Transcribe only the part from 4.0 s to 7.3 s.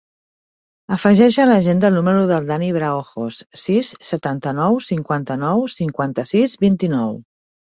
setanta-nou, cinquanta-nou, cinquanta-sis, vint-i-nou.